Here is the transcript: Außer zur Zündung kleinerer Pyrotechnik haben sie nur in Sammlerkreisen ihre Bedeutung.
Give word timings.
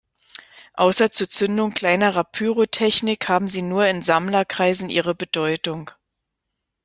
Außer 0.73 1.11
zur 1.11 1.29
Zündung 1.29 1.75
kleinerer 1.75 2.23
Pyrotechnik 2.23 3.27
haben 3.29 3.47
sie 3.47 3.61
nur 3.61 3.85
in 3.85 4.01
Sammlerkreisen 4.01 4.89
ihre 4.89 5.13
Bedeutung. 5.13 5.91